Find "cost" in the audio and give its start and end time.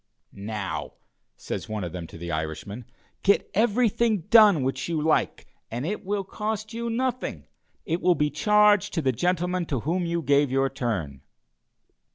6.23-6.73